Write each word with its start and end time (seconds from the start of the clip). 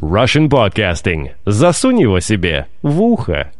Russian 0.00 0.48
Podcasting. 0.48 1.32
Засунь 1.44 2.00
его 2.00 2.20
себе 2.20 2.68
в 2.80 3.02
ухо. 3.02 3.52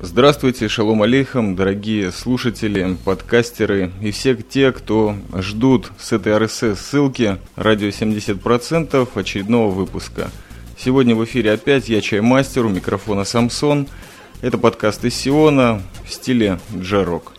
Здравствуйте, 0.00 0.68
шалом 0.68 1.02
алейхам, 1.02 1.54
дорогие 1.54 2.10
слушатели, 2.10 2.96
подкастеры 3.04 3.92
и 4.00 4.10
все 4.10 4.34
те, 4.34 4.72
кто 4.72 5.14
ждут 5.36 5.92
с 6.00 6.10
этой 6.10 6.32
RSS 6.32 6.74
ссылки 6.74 7.38
радио 7.54 7.88
70% 7.90 9.08
очередного 9.14 9.70
выпуска. 9.70 10.32
Сегодня 10.76 11.14
в 11.14 11.24
эфире 11.24 11.52
опять 11.52 11.88
я 11.88 12.00
Чаймастер, 12.00 12.66
у 12.66 12.70
микрофона 12.70 13.22
Самсон. 13.22 13.86
Это 14.40 14.58
подкаст 14.58 15.04
из 15.04 15.14
Сиона 15.14 15.80
в 16.04 16.12
стиле 16.12 16.58
джарок. 16.76 17.31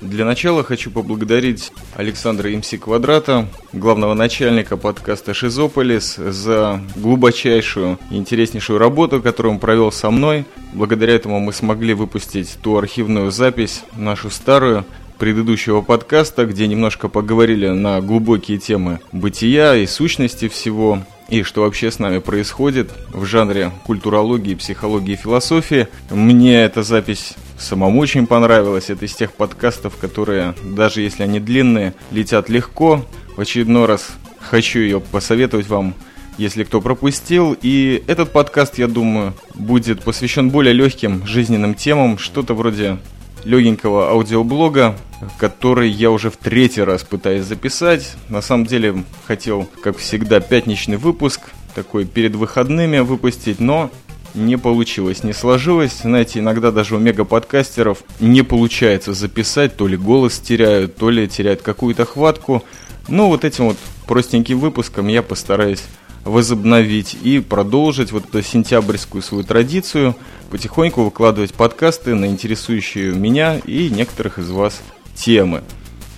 Для 0.00 0.24
начала 0.24 0.64
хочу 0.64 0.90
поблагодарить 0.90 1.72
Александра 1.94 2.48
МС 2.48 2.70
Квадрата, 2.80 3.46
главного 3.74 4.14
начальника 4.14 4.78
подкаста 4.78 5.34
«Шизополис», 5.34 6.16
за 6.16 6.80
глубочайшую 6.96 7.98
и 8.10 8.16
интереснейшую 8.16 8.78
работу, 8.78 9.20
которую 9.20 9.54
он 9.54 9.58
провел 9.58 9.92
со 9.92 10.10
мной. 10.10 10.46
Благодаря 10.72 11.14
этому 11.14 11.38
мы 11.38 11.52
смогли 11.52 11.92
выпустить 11.92 12.56
ту 12.62 12.78
архивную 12.78 13.30
запись, 13.30 13.82
нашу 13.94 14.30
старую, 14.30 14.86
предыдущего 15.18 15.82
подкаста, 15.82 16.46
где 16.46 16.66
немножко 16.66 17.08
поговорили 17.08 17.68
на 17.68 18.00
глубокие 18.00 18.56
темы 18.56 19.00
бытия 19.12 19.76
и 19.76 19.86
сущности 19.86 20.48
всего, 20.48 21.04
и 21.28 21.42
что 21.42 21.60
вообще 21.60 21.90
с 21.90 21.98
нами 21.98 22.20
происходит 22.20 22.90
в 23.12 23.26
жанре 23.26 23.70
культурологии, 23.84 24.54
психологии 24.54 25.12
и 25.12 25.16
философии. 25.16 25.88
Мне 26.08 26.62
эта 26.62 26.82
запись 26.82 27.34
самому 27.60 28.00
очень 28.00 28.26
понравилась. 28.26 28.90
Это 28.90 29.04
из 29.04 29.14
тех 29.14 29.32
подкастов, 29.32 29.96
которые, 29.96 30.54
даже 30.64 31.00
если 31.02 31.22
они 31.22 31.40
длинные, 31.40 31.94
летят 32.10 32.48
легко. 32.48 33.04
В 33.36 33.40
очередной 33.40 33.86
раз 33.86 34.08
хочу 34.38 34.80
ее 34.80 35.00
посоветовать 35.00 35.68
вам, 35.68 35.94
если 36.38 36.64
кто 36.64 36.80
пропустил. 36.80 37.56
И 37.60 38.02
этот 38.06 38.32
подкаст, 38.32 38.78
я 38.78 38.88
думаю, 38.88 39.34
будет 39.54 40.02
посвящен 40.02 40.50
более 40.50 40.72
легким 40.72 41.26
жизненным 41.26 41.74
темам, 41.74 42.18
что-то 42.18 42.54
вроде 42.54 42.98
легенького 43.44 44.10
аудиоблога, 44.10 44.96
который 45.38 45.88
я 45.88 46.10
уже 46.10 46.30
в 46.30 46.36
третий 46.36 46.82
раз 46.82 47.02
пытаюсь 47.02 47.44
записать. 47.44 48.16
На 48.28 48.42
самом 48.42 48.66
деле 48.66 49.04
хотел, 49.26 49.68
как 49.82 49.98
всегда, 49.98 50.40
пятничный 50.40 50.96
выпуск, 50.96 51.40
такой 51.74 52.04
перед 52.04 52.34
выходными 52.34 52.98
выпустить, 52.98 53.60
но 53.60 53.90
не 54.34 54.56
получилось, 54.56 55.22
не 55.22 55.32
сложилось. 55.32 56.00
Знаете, 56.02 56.38
иногда 56.38 56.70
даже 56.70 56.96
у 56.96 56.98
мега-подкастеров 56.98 58.02
не 58.20 58.42
получается 58.42 59.14
записать, 59.14 59.76
то 59.76 59.86
ли 59.86 59.96
голос 59.96 60.38
теряют, 60.38 60.96
то 60.96 61.10
ли 61.10 61.28
теряют 61.28 61.62
какую-то 61.62 62.04
хватку. 62.04 62.64
Ну, 63.08 63.28
вот 63.28 63.44
этим 63.44 63.68
вот 63.68 63.76
простеньким 64.06 64.58
выпуском 64.58 65.08
я 65.08 65.22
постараюсь 65.22 65.82
возобновить 66.24 67.16
и 67.22 67.40
продолжить 67.40 68.12
вот 68.12 68.26
эту 68.28 68.42
сентябрьскую 68.42 69.22
свою 69.22 69.44
традицию, 69.44 70.14
потихоньку 70.50 71.02
выкладывать 71.02 71.54
подкасты 71.54 72.14
на 72.14 72.26
интересующие 72.26 73.12
меня 73.12 73.58
и 73.64 73.88
некоторых 73.88 74.38
из 74.38 74.50
вас 74.50 74.82
темы. 75.14 75.62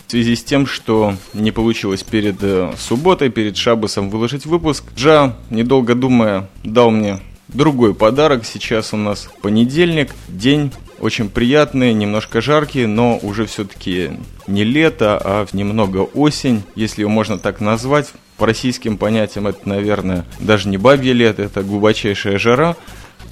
В 0.07 0.11
связи 0.11 0.37
с 0.37 0.45
тем, 0.45 0.67
что 0.67 1.15
не 1.33 1.53
получилось 1.53 2.03
перед 2.03 2.37
э, 2.43 2.73
субботой, 2.79 3.31
перед 3.31 3.57
Шабасом 3.57 4.11
выложить 4.11 4.45
выпуск, 4.45 4.85
Джа, 4.95 5.37
недолго 5.49 5.95
думая, 5.95 6.51
дал 6.65 6.91
мне 6.91 7.21
другой 7.55 7.95
подарок. 7.95 8.45
Сейчас 8.45 8.93
у 8.93 8.97
нас 8.97 9.29
понедельник, 9.43 10.11
день 10.29 10.73
очень 11.01 11.29
приятный, 11.29 11.93
немножко 11.93 12.41
жаркий, 12.41 12.87
но 12.87 13.19
уже 13.23 13.47
все-таки 13.47 14.13
не 14.47 14.63
лето, 14.63 15.21
а 15.23 15.47
немного 15.53 15.99
осень, 15.99 16.63
если 16.77 17.01
его 17.01 17.11
можно 17.11 17.39
так 17.39 17.61
назвать. 17.61 18.13
По 18.37 18.47
российским 18.47 18.97
понятиям 18.97 19.47
это, 19.49 19.69
наверное, 19.69 20.25
даже 20.39 20.69
не 20.69 20.79
бабье 20.79 21.13
лето, 21.13 21.43
это 21.43 21.63
глубочайшая 21.63 22.39
жара. 22.39 22.77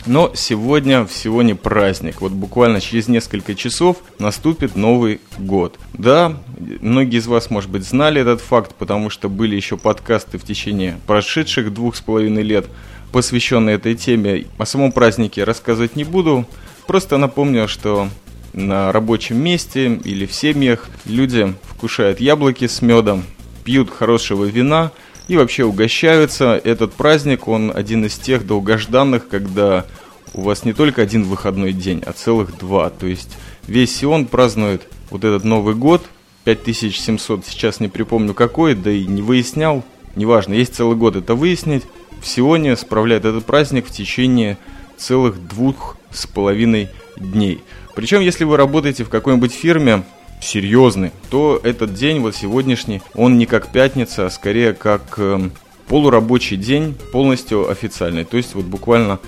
Но 0.06 0.32
сегодня 0.34 1.04
всего 1.04 1.42
не 1.42 1.54
праздник. 1.54 2.20
Вот 2.20 2.32
буквально 2.32 2.80
через 2.80 3.06
несколько 3.06 3.54
часов 3.54 3.98
наступит 4.18 4.74
Новый 4.74 5.20
год. 5.38 5.78
Да, 5.92 6.40
многие 6.80 7.18
из 7.18 7.26
вас, 7.26 7.50
может 7.50 7.70
быть, 7.70 7.84
знали 7.84 8.20
этот 8.20 8.40
факт, 8.40 8.74
потому 8.78 9.10
что 9.10 9.28
были 9.28 9.56
еще 9.56 9.76
подкасты 9.76 10.38
в 10.38 10.44
течение 10.44 10.98
прошедших 11.06 11.72
двух 11.74 11.96
с 11.96 12.00
половиной 12.00 12.42
лет, 12.42 12.66
посвященные 13.12 13.76
этой 13.76 13.94
теме. 13.94 14.46
О 14.58 14.66
самом 14.66 14.92
празднике 14.92 15.44
рассказывать 15.44 15.96
не 15.96 16.04
буду. 16.04 16.46
Просто 16.86 17.16
напомню, 17.16 17.68
что 17.68 18.08
на 18.52 18.92
рабочем 18.92 19.42
месте 19.42 20.00
или 20.04 20.26
в 20.26 20.32
семьях 20.32 20.88
люди 21.04 21.54
вкушают 21.68 22.20
яблоки 22.20 22.66
с 22.66 22.82
медом, 22.82 23.24
пьют 23.64 23.90
хорошего 23.90 24.44
вина– 24.44 24.92
и 25.30 25.36
вообще 25.36 25.64
угощаются. 25.64 26.60
Этот 26.64 26.92
праздник, 26.92 27.46
он 27.46 27.70
один 27.72 28.04
из 28.04 28.18
тех 28.18 28.44
долгожданных, 28.44 29.28
когда 29.28 29.86
у 30.34 30.40
вас 30.40 30.64
не 30.64 30.72
только 30.72 31.02
один 31.02 31.22
выходной 31.22 31.72
день, 31.72 32.02
а 32.04 32.12
целых 32.12 32.58
два. 32.58 32.90
То 32.90 33.06
есть 33.06 33.38
весь 33.68 33.94
Сион 33.94 34.26
празднует 34.26 34.88
вот 35.08 35.22
этот 35.22 35.44
Новый 35.44 35.76
год, 35.76 36.04
5700, 36.46 37.46
сейчас 37.46 37.78
не 37.78 37.86
припомню 37.86 38.34
какой, 38.34 38.74
да 38.74 38.90
и 38.90 39.06
не 39.06 39.22
выяснял, 39.22 39.84
неважно, 40.16 40.54
есть 40.54 40.74
целый 40.74 40.96
год 40.96 41.14
это 41.14 41.36
выяснить. 41.36 41.84
В 42.20 42.26
Сионе 42.26 42.76
справляет 42.76 43.24
этот 43.24 43.44
праздник 43.44 43.86
в 43.86 43.90
течение 43.90 44.58
целых 44.96 45.46
двух 45.48 45.96
с 46.10 46.26
половиной 46.26 46.90
дней. 47.16 47.62
Причем, 47.94 48.20
если 48.20 48.44
вы 48.44 48.56
работаете 48.56 49.04
в 49.04 49.08
какой-нибудь 49.08 49.52
фирме, 49.52 50.04
серьезный, 50.40 51.12
то 51.30 51.60
этот 51.62 51.94
день, 51.94 52.20
вот 52.20 52.34
сегодняшний, 52.34 53.02
он 53.14 53.38
не 53.38 53.46
как 53.46 53.72
пятница, 53.72 54.26
а 54.26 54.30
скорее 54.30 54.72
как 54.72 55.14
э, 55.18 55.50
полурабочий 55.88 56.56
день, 56.56 56.94
полностью 57.12 57.68
официальный. 57.70 58.24
То 58.24 58.36
есть 58.36 58.54
вот 58.54 58.64
буквально 58.64 59.18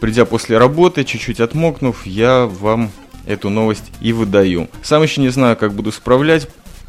придя 0.00 0.24
после 0.24 0.58
работы, 0.58 1.04
чуть-чуть 1.04 1.40
отмокнув, 1.40 2.06
я 2.06 2.46
вам 2.46 2.90
эту 3.26 3.50
новость 3.50 3.90
и 4.00 4.12
выдаю. 4.12 4.68
Сам 4.82 5.02
еще 5.02 5.20
не 5.20 5.30
знаю, 5.30 5.56
как 5.56 5.72
буду 5.72 5.90
справлять. 5.92 6.48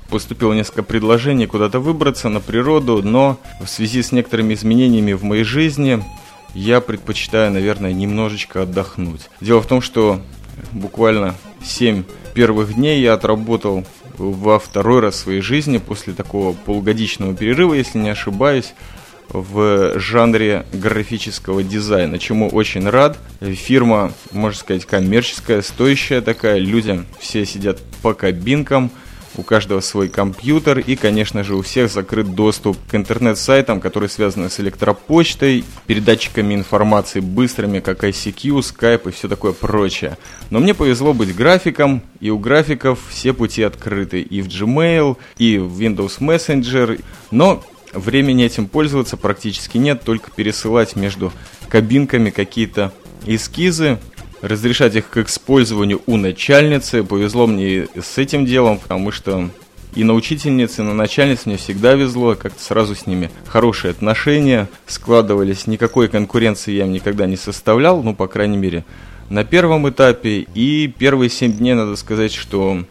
Поступило 0.09 0.53
несколько 0.53 0.83
предложений 0.83 1.47
куда-то 1.47 1.79
выбраться 1.79 2.29
на 2.29 2.39
природу, 2.39 3.01
но 3.03 3.37
в 3.61 3.67
связи 3.67 4.01
с 4.01 4.11
некоторыми 4.11 4.53
изменениями 4.53 5.13
в 5.13 5.23
моей 5.23 5.43
жизни 5.43 6.03
я 6.53 6.79
предпочитаю, 6.79 7.51
наверное, 7.51 7.91
немножечко 7.91 8.63
отдохнуть. 8.63 9.29
Дело 9.41 9.61
в 9.61 9.67
том, 9.67 9.81
что 9.81 10.21
буквально 10.71 11.35
7 11.63 12.03
первых 12.33 12.75
дней 12.75 13.01
я 13.01 13.13
отработал 13.13 13.83
во 14.17 14.59
второй 14.59 15.01
раз 15.01 15.15
в 15.15 15.17
своей 15.19 15.41
жизни 15.41 15.77
после 15.77 16.13
такого 16.13 16.53
полугодичного 16.53 17.35
перерыва, 17.35 17.73
если 17.73 17.99
не 17.99 18.09
ошибаюсь, 18.09 18.73
в 19.29 19.99
жанре 19.99 20.65
графического 20.71 21.61
дизайна, 21.61 22.17
чему 22.17 22.47
очень 22.47 22.89
рад. 22.89 23.17
Фирма, 23.41 24.13
можно 24.31 24.57
сказать, 24.57 24.85
коммерческая, 24.85 25.61
стоящая 25.61 26.21
такая, 26.21 26.57
люди 26.59 27.03
все 27.19 27.45
сидят 27.45 27.79
по 28.01 28.13
кабинкам, 28.13 28.89
у 29.37 29.43
каждого 29.43 29.81
свой 29.81 30.09
компьютер 30.09 30.79
и, 30.79 30.95
конечно 30.95 31.43
же, 31.43 31.55
у 31.55 31.61
всех 31.61 31.91
закрыт 31.91 32.33
доступ 32.35 32.77
к 32.89 32.95
интернет-сайтам, 32.95 33.79
которые 33.79 34.09
связаны 34.09 34.49
с 34.49 34.59
электропочтой, 34.59 35.63
передатчиками 35.85 36.53
информации 36.53 37.19
быстрыми, 37.19 37.79
как 37.79 38.03
ICQ, 38.03 38.59
Skype 38.59 39.09
и 39.09 39.11
все 39.11 39.27
такое 39.27 39.53
прочее. 39.53 40.17
Но 40.49 40.59
мне 40.59 40.73
повезло 40.73 41.13
быть 41.13 41.35
графиком, 41.35 42.01
и 42.19 42.29
у 42.29 42.37
графиков 42.37 42.99
все 43.09 43.33
пути 43.33 43.63
открыты 43.63 44.21
и 44.21 44.41
в 44.41 44.47
Gmail, 44.47 45.17
и 45.37 45.57
в 45.57 45.81
Windows 45.81 46.19
Messenger, 46.19 47.01
но 47.31 47.63
времени 47.93 48.45
этим 48.45 48.67
пользоваться 48.67 49.17
практически 49.17 49.77
нет, 49.77 50.03
только 50.03 50.31
пересылать 50.31 50.95
между 50.95 51.31
кабинками 51.69 52.29
какие-то 52.29 52.93
эскизы, 53.25 53.99
разрешать 54.41 54.95
их 54.95 55.09
к 55.09 55.17
использованию 55.17 56.01
у 56.05 56.17
начальницы. 56.17 57.03
Повезло 57.03 57.47
мне 57.47 57.87
с 57.99 58.17
этим 58.17 58.45
делом, 58.45 58.79
потому 58.79 59.11
что 59.11 59.49
и 59.95 60.03
на 60.03 60.13
учительнице, 60.13 60.81
и 60.81 60.85
на 60.85 60.93
начальнице 60.93 61.43
мне 61.45 61.57
всегда 61.57 61.93
везло, 61.93 62.35
как-то 62.35 62.61
сразу 62.61 62.93
с 62.93 63.07
ними 63.07 63.31
хорошие 63.47 63.91
отношения 63.91 64.69
складывались, 64.85 65.65
никакой 65.65 66.07
конкуренции 66.07 66.73
я 66.73 66.85
им 66.85 66.91
никогда 66.91 67.25
не 67.25 67.37
составлял, 67.37 68.03
ну, 68.03 68.13
по 68.13 68.27
крайней 68.27 68.57
мере, 68.57 68.85
на 69.29 69.43
первом 69.43 69.89
этапе. 69.89 70.45
И 70.53 70.93
первые 70.97 71.29
семь 71.29 71.53
дней, 71.53 71.73
надо 71.73 71.95
сказать, 71.95 72.33
что 72.33 72.83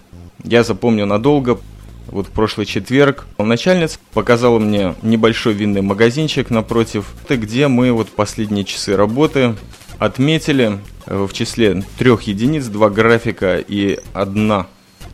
я 0.43 0.65
запомню 0.65 1.07
надолго. 1.07 1.61
Вот 2.09 2.29
в 2.29 2.31
прошлый 2.31 2.67
четверг 2.67 3.27
начальница 3.39 3.99
показала 4.13 4.59
мне 4.59 4.95
небольшой 5.03 5.55
винный 5.55 5.83
магазинчик 5.83 6.51
напротив, 6.51 7.07
где 7.29 7.67
мы 7.69 7.93
вот 7.93 8.09
последние 8.09 8.65
часы 8.65 8.97
работы 8.97 9.55
отметили 9.99 10.79
в 11.07 11.33
числе 11.33 11.83
трех 11.99 12.23
единиц, 12.23 12.67
два 12.67 12.91
графика 12.91 13.59
и 13.59 13.99
одна 14.13 14.67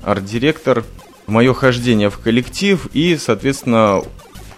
арт-директор, 0.02 0.84
мое 1.26 1.54
хождение 1.54 2.10
в 2.10 2.18
коллектив 2.18 2.86
и, 2.92 3.16
соответственно, 3.16 4.02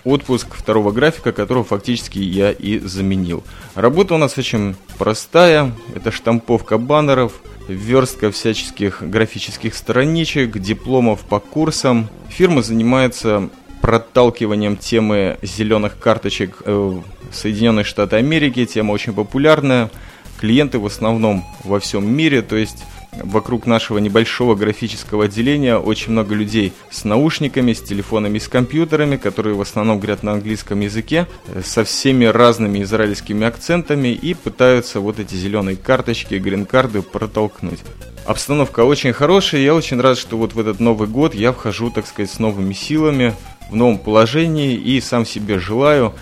отпуск 0.04 0.54
второго 0.54 0.92
графика, 0.92 1.32
которого 1.32 1.64
фактически 1.64 2.18
я 2.18 2.52
и 2.52 2.78
заменил. 2.78 3.42
Работа 3.74 4.14
у 4.14 4.18
нас 4.18 4.38
очень 4.38 4.76
простая. 4.98 5.72
Это 5.94 6.10
штамповка 6.10 6.78
баннеров, 6.78 7.32
верстка 7.68 8.30
всяческих 8.30 9.02
графических 9.02 9.74
страничек, 9.74 10.58
дипломов 10.58 11.20
по 11.20 11.40
курсам. 11.40 12.08
Фирма 12.28 12.62
занимается 12.62 13.48
проталкиванием 13.80 14.76
темы 14.76 15.38
зеленых 15.42 15.98
карточек 15.98 16.62
э, 16.64 16.98
Соединенные 17.32 17.84
Штаты 17.84 18.16
Америки. 18.16 18.64
Тема 18.64 18.92
очень 18.92 19.12
популярная. 19.12 19.90
Клиенты 20.40 20.78
в 20.78 20.86
основном 20.86 21.44
во 21.64 21.80
всем 21.80 22.10
мире, 22.10 22.42
то 22.42 22.56
есть 22.56 22.84
вокруг 23.22 23.66
нашего 23.66 23.98
небольшого 23.98 24.54
графического 24.54 25.26
отделения 25.26 25.76
очень 25.76 26.12
много 26.12 26.34
людей 26.34 26.72
с 26.90 27.04
наушниками, 27.04 27.72
с 27.72 27.80
телефонами, 27.80 28.38
с 28.38 28.48
компьютерами, 28.48 29.16
которые 29.16 29.54
в 29.54 29.60
основном 29.60 29.98
говорят 29.98 30.22
на 30.22 30.32
английском 30.32 30.80
языке, 30.80 31.26
э, 31.48 31.62
со 31.64 31.84
всеми 31.84 32.24
разными 32.24 32.82
израильскими 32.82 33.46
акцентами 33.46 34.08
и 34.08 34.34
пытаются 34.34 35.00
вот 35.00 35.18
эти 35.18 35.34
зеленые 35.34 35.76
карточки, 35.76 36.34
грин-карды 36.34 37.02
протолкнуть. 37.02 37.80
Обстановка 38.26 38.84
очень 38.84 39.12
хорошая, 39.12 39.60
я 39.60 39.74
очень 39.74 40.00
рад, 40.00 40.16
что 40.16 40.38
вот 40.38 40.54
в 40.54 40.60
этот 40.60 40.80
Новый 40.80 41.08
год 41.08 41.34
я 41.34 41.52
вхожу, 41.52 41.90
так 41.90 42.06
сказать, 42.06 42.30
с 42.30 42.38
новыми 42.38 42.72
силами, 42.72 43.34
в 43.70 43.76
новом 43.76 43.98
положении 43.98 44.74
и 44.74 45.00
сам 45.00 45.26
себе 45.26 45.58
желаю 45.58 46.14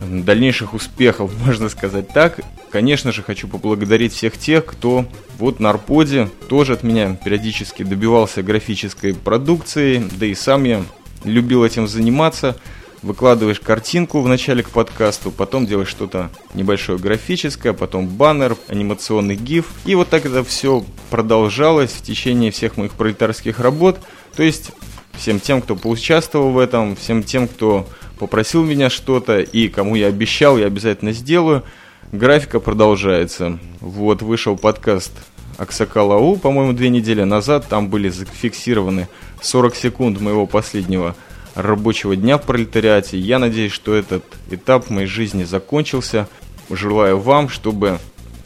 дальнейших 0.00 0.74
успехов, 0.74 1.30
можно 1.44 1.68
сказать 1.68 2.08
так. 2.08 2.40
Конечно 2.70 3.12
же, 3.12 3.22
хочу 3.22 3.48
поблагодарить 3.48 4.12
всех 4.12 4.38
тех, 4.38 4.64
кто 4.64 5.04
вот 5.38 5.58
на 5.60 5.70
Арподе 5.70 6.30
тоже 6.48 6.74
от 6.74 6.82
меня 6.82 7.18
периодически 7.24 7.82
добивался 7.82 8.42
графической 8.42 9.14
продукции, 9.14 10.04
да 10.18 10.26
и 10.26 10.34
сам 10.34 10.64
я 10.64 10.82
любил 11.24 11.64
этим 11.64 11.88
заниматься. 11.88 12.56
Выкладываешь 13.02 13.60
картинку 13.60 14.20
в 14.20 14.28
начале 14.28 14.62
к 14.62 14.68
подкасту, 14.68 15.30
потом 15.30 15.66
делаешь 15.66 15.88
что-то 15.88 16.30
небольшое 16.52 16.98
графическое, 16.98 17.72
потом 17.72 18.06
баннер, 18.06 18.56
анимационный 18.68 19.36
гиф. 19.36 19.72
И 19.86 19.94
вот 19.94 20.10
так 20.10 20.26
это 20.26 20.44
все 20.44 20.84
продолжалось 21.08 21.92
в 21.92 22.02
течение 22.02 22.50
всех 22.50 22.76
моих 22.76 22.92
пролетарских 22.92 23.58
работ. 23.58 23.98
То 24.36 24.42
есть 24.42 24.72
всем 25.14 25.40
тем, 25.40 25.62
кто 25.62 25.76
поучаствовал 25.76 26.50
в 26.50 26.58
этом, 26.58 26.94
всем 26.94 27.22
тем, 27.22 27.48
кто 27.48 27.88
попросил 28.20 28.62
меня 28.62 28.90
что-то 28.90 29.40
и 29.40 29.68
кому 29.68 29.94
я 29.94 30.08
обещал, 30.08 30.58
я 30.58 30.66
обязательно 30.66 31.12
сделаю. 31.12 31.64
Графика 32.12 32.60
продолжается. 32.60 33.58
Вот 33.80 34.20
вышел 34.20 34.58
подкаст 34.58 35.12
Аксакалау, 35.56 36.36
по-моему, 36.36 36.74
две 36.74 36.90
недели 36.90 37.22
назад. 37.22 37.66
Там 37.68 37.88
были 37.88 38.10
зафиксированы 38.10 39.08
40 39.40 39.74
секунд 39.74 40.20
моего 40.20 40.46
последнего 40.46 41.16
рабочего 41.54 42.14
дня 42.14 42.36
в 42.36 42.42
пролетариате. 42.42 43.18
Я 43.18 43.38
надеюсь, 43.38 43.72
что 43.72 43.94
этот 43.94 44.24
этап 44.50 44.90
моей 44.90 45.06
жизни 45.06 45.44
закончился. 45.44 46.28
Желаю 46.68 47.18
вам, 47.18 47.48
чтобы 47.48 47.98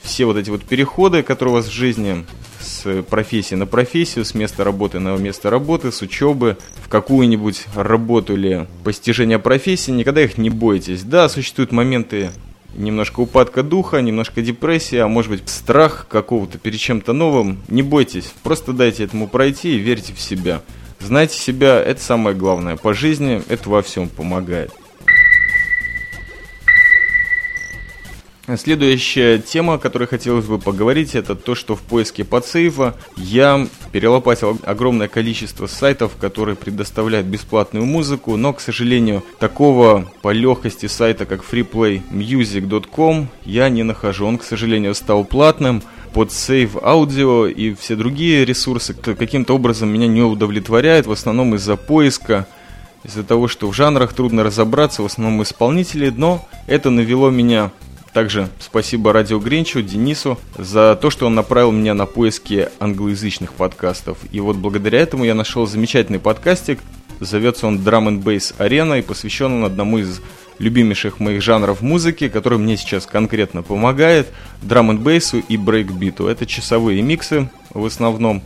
все 0.03 0.25
вот 0.25 0.37
эти 0.37 0.51
вот 0.51 0.63
переходы, 0.63 1.25
которые 1.25 1.53
у 1.53 1.57
вас 1.57 1.67
в 1.67 1.73
жизни 1.73 2.25
с 2.65 3.03
профессии 3.03 3.55
на 3.55 3.67
профессию, 3.67 4.25
с 4.25 4.35
места 4.35 4.65
работы 4.65 4.99
на 4.99 5.17
место 5.17 5.51
работы, 5.51 5.93
с 5.93 6.03
учебы 6.03 6.57
в 6.83 6.89
какую-нибудь 6.89 7.67
работу 7.75 8.35
или 8.35 8.67
постижение 8.83 9.39
профессии, 9.39 9.91
никогда 9.91 10.23
их 10.23 10.39
не 10.39 10.51
бойтесь. 10.51 11.03
Да, 11.03 11.29
существуют 11.29 11.71
моменты 11.71 12.31
немножко 12.77 13.21
упадка 13.21 13.63
духа, 13.63 13.99
немножко 13.99 14.43
депрессия, 14.43 15.03
а 15.03 15.09
может 15.09 15.31
быть 15.31 15.49
страх 15.49 16.07
какого-то 16.09 16.59
перед 16.59 16.81
чем-то 16.81 17.13
новым. 17.13 17.63
Не 17.69 17.83
бойтесь, 17.83 18.33
просто 18.43 18.73
дайте 18.73 19.05
этому 19.05 19.29
пройти 19.29 19.77
и 19.77 19.79
верьте 19.79 20.13
в 20.13 20.21
себя. 20.21 20.63
Знайте 21.01 21.39
себя, 21.39 21.81
это 21.81 22.01
самое 22.01 22.35
главное. 22.35 22.77
По 22.77 22.95
жизни 22.95 23.43
это 23.49 23.69
во 23.69 23.83
всем 23.83 24.09
помогает. 24.09 24.73
Следующая 28.59 29.39
тема, 29.39 29.75
о 29.75 29.79
которой 29.79 30.07
хотелось 30.07 30.45
бы 30.45 30.59
поговорить, 30.59 31.15
это 31.15 31.35
то, 31.35 31.55
что 31.55 31.75
в 31.75 31.81
поиске 31.81 32.25
подсейва 32.25 32.95
я 33.17 33.67
перелопатил 33.91 34.59
огромное 34.65 35.09
количество 35.09 35.67
сайтов, 35.67 36.17
которые 36.21 36.55
предоставляют 36.55 37.27
бесплатную 37.27 37.87
музыку, 37.87 38.37
но, 38.37 38.53
к 38.53 38.61
сожалению, 38.61 39.25
такого 39.39 40.13
по 40.21 40.31
легкости 40.31 40.87
сайта, 40.87 41.25
как 41.25 41.43
freeplaymusic.com, 41.43 43.29
я 43.47 43.69
не 43.71 43.83
нахожу. 43.83 44.27
Он, 44.27 44.37
к 44.37 44.45
сожалению, 44.45 44.95
стал 44.95 45.25
платным 45.25 45.83
под 46.13 46.29
Save 46.29 46.83
Audio 46.83 47.51
и 47.51 47.75
все 47.75 47.97
другие 47.97 48.45
ресурсы 48.45 48.93
каким-то 48.93 49.55
образом 49.55 49.89
меня 49.89 50.07
не 50.07 50.21
удовлетворяют, 50.21 51.07
в 51.07 51.13
основном 51.13 51.55
из-за 51.55 51.77
поиска, 51.77 52.47
из-за 53.05 53.25
того, 53.25 53.49
что 53.49 53.69
в 53.69 53.75
жанрах 53.75 54.13
трудно 54.13 54.45
разобраться, 54.45 55.03
в 55.03 55.07
основном 55.07 55.43
исполнители, 55.43 56.11
но 56.11 56.47
это 56.67 56.91
навело 56.91 57.31
меня 57.31 57.73
также 58.15 58.49
спасибо 58.61 59.13
Радио 59.13 59.41
Гринчу, 59.41 59.83
Денису, 59.83 60.39
за 60.57 60.97
то, 61.01 61.11
что 61.11 61.27
он 61.27 61.35
направил 61.35 61.73
меня 61.73 61.95
на 61.95 62.07
поиски 62.07 62.69
англоязычных 62.79 63.53
подкастов. 63.53 64.19
И 64.31 64.39
вот 64.39 64.57
благодаря 64.57 65.01
этому 65.01 65.25
я 65.25 65.35
нашел 65.35 65.67
замечательный 65.67 66.21
подкастик. 66.21 66.79
Зовется 67.19 67.67
он 67.67 67.79
Drum 67.79 68.09
and 68.09 68.23
Bass 68.23 68.55
Arena 68.59 69.01
и 69.01 69.03
посвящен 69.03 69.53
он 69.53 69.65
одному 69.65 69.99
из 69.99 70.21
любимейших 70.59 71.19
моих 71.19 71.43
жанров 71.43 71.83
музыки, 71.83 72.29
который 72.29 72.59
мне 72.59 72.77
сейчас 72.77 73.05
конкретно 73.05 73.65
помогает, 73.65 74.29
драм 74.63 74.91
н 74.91 74.99
бейсу 74.99 75.39
и 75.49 75.57
брейкбиту. 75.57 76.29
Это 76.29 76.47
часовые 76.47 77.03
миксы 77.03 77.51
в 77.71 77.85
основном. 77.85 78.43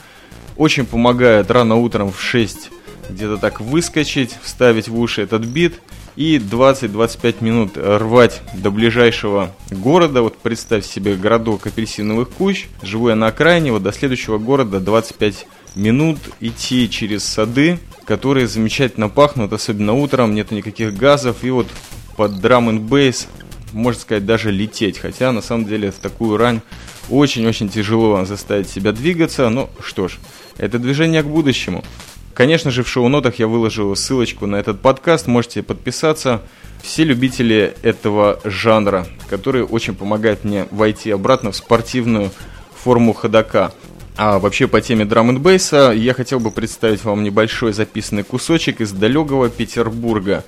Очень 0.56 0.86
помогает 0.86 1.50
рано 1.50 1.76
утром 1.76 2.10
в 2.10 2.20
6 2.20 2.70
где-то 3.10 3.36
так 3.36 3.60
выскочить, 3.60 4.36
вставить 4.42 4.88
в 4.88 4.98
уши 4.98 5.22
этот 5.22 5.44
бит 5.44 5.80
и 6.18 6.38
20-25 6.38 7.44
минут 7.44 7.72
рвать 7.76 8.42
до 8.52 8.72
ближайшего 8.72 9.54
города. 9.70 10.22
Вот 10.22 10.36
представь 10.36 10.84
себе 10.84 11.14
городок 11.14 11.68
апельсиновых 11.68 12.28
куч. 12.30 12.66
Живу 12.82 13.10
я 13.10 13.14
на 13.14 13.28
окраине, 13.28 13.70
вот 13.70 13.84
до 13.84 13.92
следующего 13.92 14.38
города 14.38 14.80
25 14.80 15.46
минут 15.76 16.18
идти 16.40 16.90
через 16.90 17.22
сады, 17.22 17.78
которые 18.04 18.48
замечательно 18.48 19.08
пахнут, 19.08 19.52
особенно 19.52 19.92
утром, 19.92 20.34
нет 20.34 20.50
никаких 20.50 20.96
газов. 20.96 21.44
И 21.44 21.50
вот 21.50 21.68
под 22.16 22.40
драм 22.40 22.68
н 22.68 22.80
бейс 22.80 23.28
можно 23.72 24.00
сказать, 24.00 24.26
даже 24.26 24.50
лететь. 24.50 24.98
Хотя, 24.98 25.30
на 25.30 25.40
самом 25.40 25.66
деле, 25.66 25.92
в 25.92 25.96
такую 25.96 26.36
рань 26.36 26.62
очень-очень 27.10 27.68
тяжело 27.68 28.24
заставить 28.24 28.68
себя 28.68 28.90
двигаться. 28.90 29.48
Ну, 29.50 29.70
что 29.80 30.08
ж, 30.08 30.18
это 30.56 30.80
движение 30.80 31.22
к 31.22 31.26
будущему. 31.26 31.84
Конечно 32.34 32.70
же, 32.70 32.82
в 32.82 32.88
шоу-нотах 32.88 33.38
я 33.38 33.48
выложил 33.48 33.94
ссылочку 33.96 34.46
на 34.46 34.56
этот 34.56 34.80
подкаст, 34.80 35.26
можете 35.26 35.62
подписаться. 35.62 36.42
Все 36.82 37.04
любители 37.04 37.74
этого 37.82 38.40
жанра, 38.44 39.06
который 39.28 39.64
очень 39.64 39.94
помогает 39.94 40.44
мне 40.44 40.66
войти 40.70 41.10
обратно 41.10 41.50
в 41.50 41.56
спортивную 41.56 42.30
форму 42.76 43.12
ходока. 43.12 43.72
А 44.16 44.38
вообще 44.38 44.66
по 44.66 44.80
теме 44.80 45.04
драм 45.04 45.30
н 45.30 45.58
я 45.94 46.14
хотел 46.14 46.40
бы 46.40 46.50
представить 46.50 47.04
вам 47.04 47.22
небольшой 47.22 47.72
записанный 47.72 48.24
кусочек 48.24 48.80
из 48.80 48.92
далекого 48.92 49.48
Петербурга. 49.48 50.44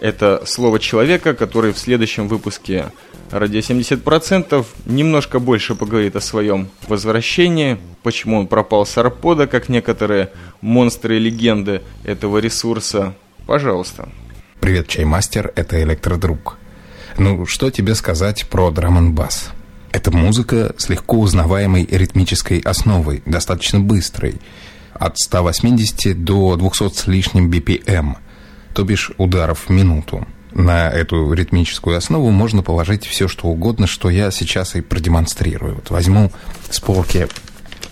Это 0.00 0.42
слово 0.46 0.78
человека, 0.78 1.34
который 1.34 1.72
в 1.72 1.78
следующем 1.78 2.28
выпуске 2.28 2.92
Радио 3.30 3.60
70% 3.60 4.64
немножко 4.86 5.38
больше 5.38 5.74
поговорит 5.74 6.14
о 6.14 6.20
своем 6.20 6.68
возвращении, 6.86 7.78
почему 8.02 8.38
он 8.38 8.46
пропал 8.46 8.86
с 8.86 8.96
Арпода, 8.96 9.46
как 9.46 9.68
некоторые 9.68 10.30
монстры 10.60 11.16
и 11.16 11.20
легенды 11.20 11.82
этого 12.04 12.38
ресурса. 12.38 13.14
Пожалуйста. 13.46 14.08
Привет, 14.60 14.88
Чаймастер, 14.88 15.52
это 15.56 15.82
Электродруг. 15.82 16.58
Ну, 17.18 17.46
что 17.46 17.70
тебе 17.70 17.94
сказать 17.94 18.46
про 18.48 18.70
драм 18.70 19.14
бас? 19.14 19.50
Это 19.92 20.10
музыка 20.10 20.74
с 20.76 20.88
легко 20.88 21.18
узнаваемой 21.18 21.86
ритмической 21.90 22.58
основой, 22.60 23.22
достаточно 23.26 23.80
быстрой, 23.80 24.40
от 24.92 25.18
180 25.18 26.24
до 26.24 26.56
200 26.56 26.94
с 26.94 27.06
лишним 27.06 27.50
BPM, 27.50 28.16
то 28.74 28.82
бишь 28.84 29.12
ударов 29.18 29.68
в 29.68 29.70
минуту 29.70 30.26
на 30.52 30.88
эту 30.90 31.32
ритмическую 31.32 31.96
основу 31.96 32.30
можно 32.30 32.62
положить 32.62 33.06
все, 33.06 33.28
что 33.28 33.46
угодно, 33.46 33.86
что 33.86 34.10
я 34.10 34.30
сейчас 34.30 34.76
и 34.76 34.80
продемонстрирую. 34.80 35.76
Вот 35.76 35.90
возьму 35.90 36.30
с 36.70 36.80
полки 36.80 37.26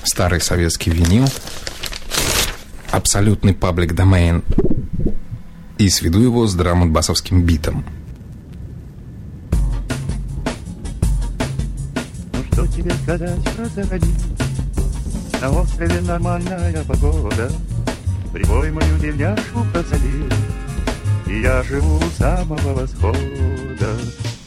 старый 0.04 0.40
советский 0.40 0.90
винил, 0.90 1.28
абсолютный 2.90 3.54
паблик 3.54 3.94
домен, 3.94 4.42
и 5.78 5.88
сведу 5.88 6.20
его 6.20 6.46
с 6.46 6.54
драм-басовским 6.54 7.42
битом. 7.42 7.84
Ну 12.32 12.44
что 12.52 12.66
тебе 12.68 12.92
сказать, 13.02 13.40
заходи 13.74 14.10
На 15.40 15.50
острове 15.50 16.00
нормальная 16.00 16.84
погода 16.84 17.50
Прибой 18.32 18.70
мою 18.70 18.98
деревняшку 18.98 19.60
и 19.60 20.51
я 21.40 21.62
живу 21.62 21.96
у 21.96 22.18
самого 22.18 22.74
восхода. 22.74 23.98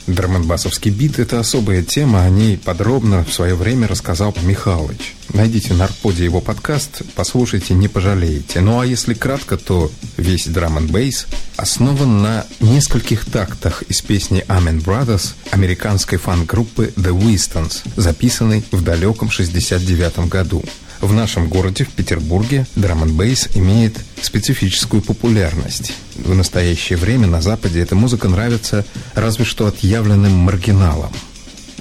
Драмонбасовский 0.07 0.91
бит– 0.91 1.17
это 1.19 1.39
особая 1.39 1.81
тема, 1.81 2.23
о 2.23 2.29
ней 2.29 2.57
подробно 2.57 3.23
в 3.23 3.33
свое 3.33 3.55
время 3.55 3.87
рассказал 3.87 4.35
Михалыч. 4.43 5.15
Найдите 5.33 5.73
на 5.73 5.85
Арподе 5.85 6.23
его 6.23 6.41
подкаст, 6.41 7.01
послушайте, 7.15 7.73
не 7.73 7.87
пожалеете. 7.87 8.61
Ну 8.61 8.79
а 8.79 8.85
если 8.85 9.15
кратко, 9.15 9.57
то 9.57 9.91
весь 10.17 10.45
драм 10.45 10.85
бейс 10.87 11.25
основан 11.57 12.21
на 12.21 12.45
нескольких 12.59 13.25
тактах 13.25 13.81
из 13.83 14.01
песни 14.01 14.45
Amen 14.47 14.83
Brothers 14.83 15.33
американской 15.49 16.19
фан-группы 16.19 16.93
The 16.95 17.17
Wistons, 17.17 17.81
записанной 17.95 18.63
в 18.71 18.83
далеком 18.83 19.31
69 19.31 20.29
году. 20.29 20.63
В 21.01 21.13
нашем 21.13 21.49
городе, 21.49 21.83
в 21.83 21.89
Петербурге, 21.89 22.65
драм 22.75 23.03
н 23.03 23.15
бейс 23.15 23.49
имеет 23.55 23.97
специфическую 24.21 25.01
популярность. 25.01 25.93
В 26.15 26.33
настоящее 26.33 26.97
время 26.97 27.27
на 27.27 27.41
Западе 27.41 27.81
эта 27.81 27.95
музыка 27.95 28.27
нравится 28.27 28.85
разве 29.13 29.45
что 29.45 29.67
отъявленным 29.67 30.31
маргиналам. 30.31 31.11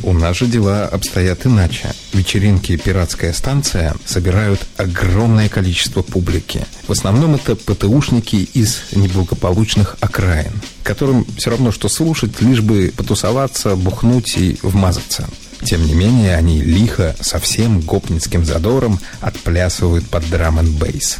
У 0.02 0.12
нас 0.12 0.36
же 0.36 0.46
дела 0.46 0.86
обстоят 0.86 1.46
иначе. 1.46 1.94
Вечеринки 2.12 2.76
«Пиратская 2.76 3.32
станция» 3.32 3.94
собирают 4.04 4.60
огромное 4.76 5.48
количество 5.48 6.02
публики. 6.02 6.66
В 6.86 6.92
основном 6.92 7.36
это 7.36 7.56
ПТУшники 7.56 8.36
из 8.54 8.82
неблагополучных 8.92 9.96
окраин, 10.00 10.60
которым 10.82 11.24
все 11.38 11.50
равно 11.50 11.72
что 11.72 11.88
слушать, 11.88 12.42
лишь 12.42 12.60
бы 12.60 12.92
потусоваться, 12.94 13.76
бухнуть 13.76 14.36
и 14.36 14.58
вмазаться. 14.62 15.26
Тем 15.64 15.86
не 15.86 15.94
менее, 15.94 16.36
они 16.36 16.60
лихо, 16.60 17.16
со 17.20 17.38
всем 17.38 17.80
гопницким 17.80 18.44
задором 18.44 19.00
отплясывают 19.20 20.06
под 20.08 20.28
драм 20.28 20.58
н 20.58 20.70
бейс. 20.72 21.18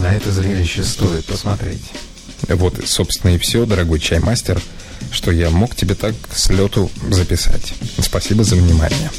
На 0.00 0.14
это 0.14 0.30
зрелище 0.30 0.84
стоит 0.84 1.24
посмотреть. 1.24 1.82
Вот, 2.48 2.80
собственно, 2.86 3.32
и 3.34 3.38
все, 3.38 3.66
дорогой 3.66 3.98
чаймастер, 3.98 4.60
что 5.10 5.32
я 5.32 5.50
мог 5.50 5.74
тебе 5.74 5.94
так 5.94 6.14
с 6.32 6.50
лету 6.50 6.90
записать. 7.10 7.74
Спасибо 8.00 8.44
за 8.44 8.56
внимание. 8.56 9.10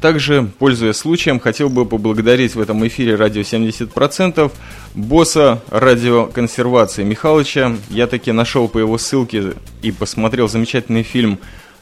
Также, 0.00 0.50
пользуясь 0.58 0.96
случаем, 0.96 1.38
хотел 1.38 1.68
бы 1.68 1.84
поблагодарить 1.84 2.54
в 2.54 2.60
этом 2.60 2.86
эфире 2.86 3.16
радио 3.16 3.42
70% 3.42 4.50
босса 4.94 5.62
радиоконсервации 5.68 7.04
Михалыча. 7.04 7.76
Я 7.90 8.06
таки 8.06 8.32
нашел 8.32 8.66
по 8.68 8.78
его 8.78 8.96
ссылке 8.96 9.52
и 9.82 9.92
посмотрел 9.92 10.48
замечательный 10.48 11.02
фильм 11.02 11.38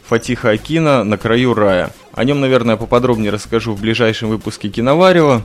Фатиха 0.08 0.50
Акина 0.50 1.04
«На 1.04 1.16
краю 1.16 1.54
рая». 1.54 1.92
О 2.12 2.25
нем, 2.25 2.40
наверное, 2.40 2.76
поподробнее 2.76 3.30
расскажу 3.30 3.75
в 3.75 3.80
ближайшем 3.80 4.30
выпуске 4.30 4.68
Киноварева. 4.68 5.44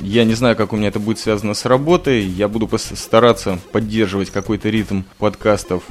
Я 0.00 0.24
не 0.24 0.34
знаю, 0.34 0.54
как 0.54 0.72
у 0.72 0.76
меня 0.76 0.88
это 0.88 1.00
будет 1.00 1.18
связано 1.18 1.54
с 1.54 1.64
работой. 1.64 2.22
Я 2.22 2.46
буду 2.46 2.70
стараться 2.78 3.58
поддерживать 3.72 4.30
какой-то 4.30 4.68
ритм 4.68 5.02
подкастов 5.18 5.82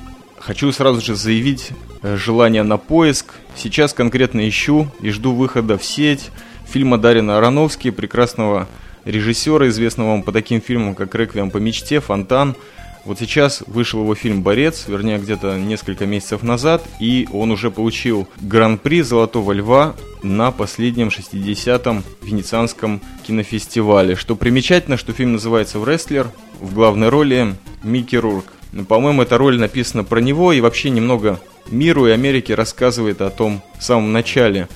Хочу 0.46 0.74
сразу 0.74 1.00
же 1.00 1.16
заявить 1.16 1.70
э, 2.02 2.18
желание 2.18 2.64
на 2.64 2.76
поиск. 2.76 3.36
Сейчас 3.56 3.94
конкретно 3.94 4.48
ищу 4.48 4.90
и 5.00 5.10
жду 5.10 5.34
выхода 5.34 5.78
в 5.78 5.86
сеть 5.86 6.32
фильма 6.68 6.98
Дарина 6.98 7.38
Ароновски, 7.38 7.92
прекрасного 7.92 8.68
режиссера, 9.06 9.70
известного 9.70 10.10
вам 10.10 10.24
по 10.24 10.34
таким 10.34 10.60
фильмам, 10.60 10.96
как 10.96 11.16
«Реквием 11.16 11.50
по 11.50 11.60
мечте», 11.60 12.02
«Фонтан». 12.02 12.58
Вот 13.06 13.20
сейчас 13.20 13.64
вышел 13.68 14.02
его 14.02 14.16
фильм 14.16 14.44
«Борец», 14.44 14.86
вернее, 14.88 15.18
где-то 15.18 15.58
несколько 15.58 16.06
месяцев 16.06 16.44
назад, 16.44 16.84
и 17.00 17.26
он 17.32 17.52
уже 17.52 17.72
получил 17.72 18.28
гран-при 18.42 19.02
«Золотого 19.02 19.54
льва» 19.54 19.96
на 20.24 20.52
последнем 20.52 21.08
60-м 21.08 22.04
Венецианском 22.22 23.00
кинофестивале. 23.26 24.18
Что 24.18 24.36
примечательно, 24.36 24.98
что 24.98 25.14
фильм 25.14 25.34
называется 25.34 25.80
«Врестлер», 25.80 26.30
в 26.60 26.74
главной 26.74 27.10
роли 27.10 27.56
Микки 27.84 28.16
Рурк. 28.16 28.53
Ну, 28.74 28.86
по-моему, 28.86 29.22
эта 29.22 29.38
роль 29.38 29.60
написана 29.60 30.04
про 30.04 30.20
него 30.20 30.52
и 30.52 30.60
вообще 30.60 30.90
немного 30.90 31.40
миру 31.68 32.08
и 32.08 32.12
Америке 32.12 32.56
рассказывает 32.56 33.22
о 33.22 33.30
том 33.30 33.62
самом 33.80 34.12
начале 34.12 34.68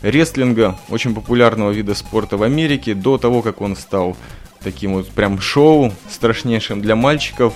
рестлинга, 0.00 0.78
очень 0.88 1.14
популярного 1.14 1.70
вида 1.70 1.94
спорта 1.94 2.38
в 2.38 2.42
Америке, 2.42 2.94
до 2.94 3.18
того, 3.18 3.42
как 3.42 3.60
он 3.60 3.76
стал 3.76 4.16
таким 4.62 4.94
вот 4.94 5.08
прям 5.08 5.38
шоу 5.38 5.92
страшнейшим 6.10 6.80
для 6.80 6.96
мальчиков. 6.96 7.52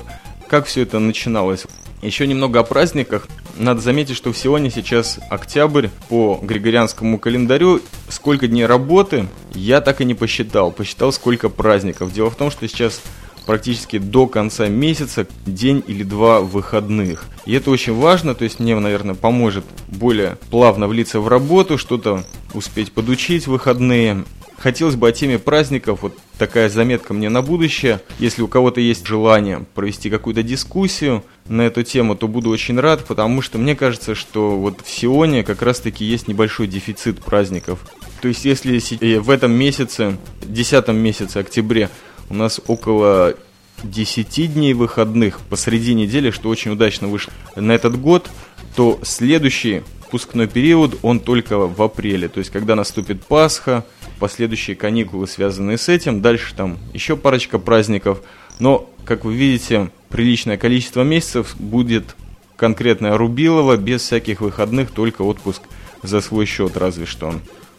Как 0.49 0.67
все 0.67 0.83
это 0.83 0.99
начиналось? 0.99 1.65
Еще 2.03 2.27
немного 2.27 2.61
о 2.61 2.63
праздниках. 2.63 3.27
Надо 3.57 3.81
заметить, 3.81 4.17
что 4.17 4.33
в 4.33 4.37
Сионе 4.37 4.71
сейчас 4.71 5.19
октябрь 5.31 5.89
по 6.11 6.39
григорианскому 6.43 7.19
календарю. 7.19 7.81
Сколько 8.11 8.49
дней 8.49 8.67
работы, 8.67 9.27
я 9.55 9.81
так 9.81 10.03
и 10.03 10.05
не 10.05 10.13
посчитал. 10.13 10.73
Посчитал, 10.73 11.11
сколько 11.11 11.49
праздников. 11.49 12.13
Дело 12.13 12.31
в 12.31 12.37
том, 12.37 12.51
что 12.51 12.69
сейчас 12.69 13.01
практически 13.47 13.99
до 13.99 14.27
конца 14.27 14.69
месяца 14.69 15.27
день 15.47 15.83
или 15.87 16.03
два 16.03 16.41
выходных. 16.41 17.25
И 17.47 17.55
это 17.55 17.71
очень 17.71 17.95
важно, 17.95 18.35
то 18.35 18.45
есть 18.45 18.61
мне, 18.61 18.79
наверное, 18.79 19.15
поможет 19.15 19.65
более 19.89 20.37
плавно 20.51 20.89
влиться 20.89 21.21
в 21.21 21.29
работу, 21.29 21.79
что-то 21.79 22.25
успеть 22.53 22.93
подучить 22.93 23.47
выходные. 23.47 24.25
Хотелось 24.59 24.97
бы 24.97 25.09
о 25.09 25.13
теме 25.13 25.39
праздников, 25.39 26.01
вот 26.03 26.17
такая 26.39 26.69
заметка 26.69 27.15
мне 27.15 27.29
на 27.29 27.43
будущее. 27.43 28.01
Если 28.19 28.43
у 28.43 28.49
кого-то 28.49 28.81
есть 28.81 29.07
желание 29.07 29.65
провести 29.75 30.11
какую-то 30.11 30.43
дискуссию 30.43 31.23
на 31.47 31.63
эту 31.63 31.83
тему, 31.83 32.17
то 32.17 32.27
буду 32.27 32.51
очень 32.51 32.81
рад, 32.81 33.05
потому 33.05 33.43
что 33.43 33.59
мне 33.59 33.77
кажется, 33.77 34.15
что 34.15 34.59
вот 34.59 34.81
в 34.83 34.91
Сионе 34.91 35.45
как 35.45 35.63
раз-таки 35.63 36.05
есть 36.05 36.27
небольшой 36.27 36.67
дефицит 36.67 37.23
праздников. 37.23 37.81
То 38.23 38.29
есть 38.29 38.45
если 38.47 38.81
э, 39.01 39.21
в 39.21 39.31
этом 39.31 39.53
месяце, 39.53 40.17
10 40.43 40.89
месяце, 40.89 41.37
октябре, 41.37 41.91
у 42.29 42.35
нас 42.35 42.61
около 42.67 43.35
10 43.83 44.55
дней 44.55 44.75
выходных 44.75 45.41
посреди 45.41 45.95
недели, 45.95 46.31
что 46.31 46.49
очень 46.49 46.73
удачно 46.73 47.09
вышло 47.09 47.33
на 47.55 47.73
этот 47.73 48.01
год, 48.01 48.31
то 48.75 48.99
следующий 49.03 49.83
пускной 50.11 50.47
период, 50.47 50.99
он 51.03 51.21
только 51.21 51.59
в 51.59 51.83
апреле. 51.83 52.29
То 52.29 52.39
есть, 52.39 52.51
когда 52.51 52.75
наступит 52.75 53.25
Пасха, 53.25 53.85
последующие 54.19 54.77
каникулы, 54.77 55.27
связанные 55.27 55.79
с 55.79 55.89
этим, 55.89 56.23
дальше 56.23 56.55
там 56.55 56.79
еще 56.95 57.17
парочка 57.17 57.59
праздников. 57.59 58.23
Но, 58.59 58.89
как 59.05 59.25
вы 59.25 59.35
видите, 59.35 59.91
приличное 60.09 60.57
количество 60.57 61.03
месяцев 61.03 61.55
будет 61.59 62.17
конкретное 62.57 63.17
Рубилова, 63.17 63.77
без 63.77 64.03
всяких 64.03 64.41
выходных, 64.41 64.91
только 64.91 65.23
отпуск 65.23 65.63
за 66.03 66.21
свой 66.21 66.47
счет 66.47 66.77
разве 66.77 67.05
что. 67.05 67.35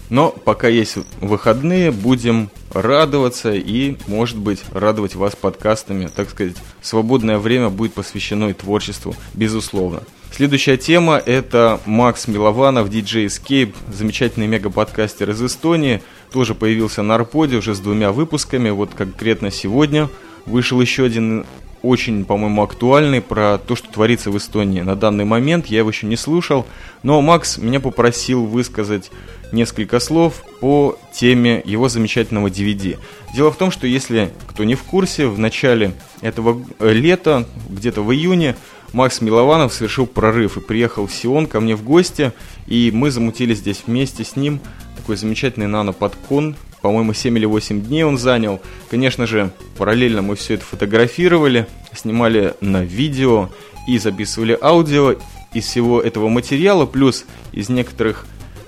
Но 0.09 0.31
пока 0.31 0.67
есть 0.67 0.97
выходные, 1.19 1.91
будем 1.91 2.49
радоваться 2.71 3.53
и, 3.53 3.97
может 4.07 4.37
быть, 4.37 4.61
радовать 4.71 5.15
вас 5.15 5.35
подкастами. 5.35 6.09
Так 6.13 6.29
сказать, 6.29 6.55
свободное 6.81 7.37
время 7.37 7.69
будет 7.69 7.93
посвящено 7.93 8.49
и 8.49 8.53
творчеству, 8.53 9.15
безусловно. 9.33 10.03
Следующая 10.31 10.77
тема– 10.77 11.21
это 11.25 11.79
Макс 11.85 12.27
Милованов, 12.27 12.89
DJ 12.89 13.25
Escape, 13.25 13.73
замечательный 13.91 14.47
мега-подкастер 14.47 15.31
из 15.31 15.41
Эстонии. 15.41 16.01
Тоже 16.31 16.53
появился 16.53 17.01
на 17.01 17.15
Арподе 17.15 17.57
уже 17.57 17.73
с 17.73 17.79
двумя 17.79 18.11
выпусками. 18.11 18.69
Вот 18.69 18.91
конкретно 18.93 19.51
сегодня 19.51 20.09
вышел 20.45 20.79
еще 20.79 21.05
один 21.05 21.45
очень, 21.81 22.25
по-моему, 22.25 22.63
актуальный 22.63 23.21
про 23.21 23.57
то, 23.57 23.75
что 23.75 23.91
творится 23.91 24.31
в 24.31 24.37
Эстонии 24.37 24.81
на 24.81 24.95
данный 24.95 25.25
момент. 25.25 25.67
Я 25.67 25.79
его 25.79 25.89
еще 25.89 26.07
не 26.07 26.17
слушал, 26.17 26.65
но 27.03 27.21
Макс 27.21 27.57
меня 27.57 27.79
попросил 27.79 28.45
высказать 28.45 29.11
несколько 29.51 29.99
слов 29.99 30.43
по 30.59 30.97
теме 31.13 31.61
его 31.65 31.89
замечательного 31.89 32.47
DVD. 32.47 32.97
Дело 33.35 33.51
в 33.51 33.57
том, 33.57 33.71
что 33.71 33.87
если 33.87 34.31
кто 34.47 34.63
не 34.63 34.75
в 34.75 34.83
курсе, 34.83 35.27
в 35.27 35.39
начале 35.39 35.93
этого 36.21 36.63
лета, 36.79 37.45
где-то 37.69 38.01
в 38.01 38.11
июне, 38.13 38.55
Макс 38.93 39.21
Милованов 39.21 39.73
совершил 39.73 40.05
прорыв 40.07 40.57
и 40.57 40.61
приехал 40.61 41.07
в 41.07 41.13
Сион 41.13 41.45
ко 41.45 41.59
мне 41.59 41.75
в 41.75 41.83
гости, 41.83 42.31
и 42.67 42.91
мы 42.93 43.11
замутили 43.11 43.53
здесь 43.53 43.83
вместе 43.85 44.23
с 44.23 44.35
ним 44.35 44.59
такой 44.95 45.17
замечательный 45.17 45.67
нано-подкон, 45.67 46.55
по-моему, 46.81 47.13
7 47.13 47.37
или 47.37 47.45
8 47.45 47.81
дней 47.81 48.03
он 48.03 48.17
занял. 48.17 48.61
Конечно 48.89 49.27
же, 49.27 49.51
параллельно 49.77 50.21
мы 50.21 50.35
все 50.35 50.55
это 50.55 50.63
фотографировали, 50.63 51.67
снимали 51.93 52.53
на 52.61 52.83
видео 52.83 53.49
и 53.87 53.97
записывали 53.97 54.57
аудио. 54.61 55.15
Из 55.53 55.65
всего 55.65 56.01
этого 56.01 56.27
материала, 56.27 56.85
плюс 56.85 57.25
из 57.51 57.69
некоторых 57.69 58.25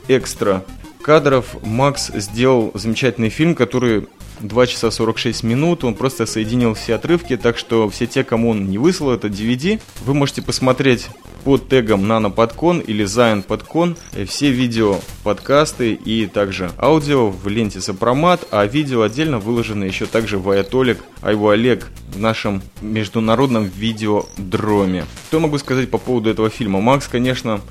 экстра 0.10 0.66
кадров, 1.02 1.56
Макс 1.64 2.12
сделал 2.14 2.72
замечательный 2.74 3.30
фильм, 3.30 3.56
который 3.56 4.08
2 4.42 4.68
часа 4.68 4.92
46 4.92 5.44
минут, 5.44 5.84
он 5.84 5.96
просто 5.96 6.26
соединил 6.26 6.74
все 6.74 6.96
отрывки, 6.96 7.38
так 7.38 7.58
что 7.58 7.90
все 7.90 8.08
те, 8.08 8.24
кому 8.24 8.50
он 8.50 8.70
не 8.70 8.78
выслал 8.78 9.12
это 9.12 9.28
DVD, 9.28 9.80
вы 10.06 10.14
можете 10.14 10.42
посмотреть 10.42 11.08
под 11.44 11.70
тегом 11.70 12.08
наноподкон 12.08 12.80
или 12.80 13.06
Zion 13.06 13.44
подкон 13.44 13.98
все 14.28 14.52
видео, 14.52 15.00
подкасты 15.24 15.94
и 15.94 16.26
также 16.26 16.72
аудио 16.78 17.30
в 17.30 17.48
ленте 17.48 17.82
Сопромат, 17.82 18.46
а 18.52 18.66
видео 18.66 19.04
отдельно 19.04 19.40
выложены 19.40 19.86
еще 19.86 20.06
также 20.06 20.38
в 20.38 20.50
Аятолик 20.50 21.00
Айву 21.22 21.50
Олег 21.50 21.88
в 22.14 22.20
нашем 22.20 22.62
международном 22.82 23.66
видеодроме. 23.66 25.06
Что 25.28 25.40
могу 25.40 25.58
сказать 25.58 25.90
по 25.90 25.98
поводу 25.98 26.30
этого 26.30 26.50
фильма? 26.50 26.82
Макс, 26.82 27.08
конечно, 27.08 27.62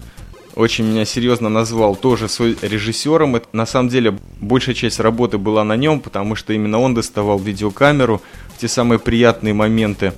очень 0.54 0.84
меня 0.84 1.04
серьезно 1.04 1.48
назвал 1.48 1.96
тоже 1.96 2.28
свой 2.28 2.56
режиссером. 2.60 3.36
Это, 3.36 3.46
на 3.52 3.66
самом 3.66 3.88
деле 3.88 4.18
большая 4.40 4.74
часть 4.74 5.00
работы 5.00 5.38
была 5.38 5.64
на 5.64 5.76
нем, 5.76 6.00
потому 6.00 6.34
что 6.34 6.52
именно 6.52 6.78
он 6.78 6.94
доставал 6.94 7.38
видеокамеру 7.38 8.20
в 8.56 8.60
те 8.60 8.68
самые 8.68 8.98
приятные 8.98 9.54
моменты, 9.54 10.12